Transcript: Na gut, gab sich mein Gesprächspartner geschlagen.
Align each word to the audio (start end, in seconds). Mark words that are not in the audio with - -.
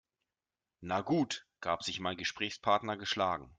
Na 0.79 1.01
gut, 1.01 1.45
gab 1.59 1.83
sich 1.83 1.99
mein 1.99 2.17
Gesprächspartner 2.17 2.97
geschlagen. 2.97 3.49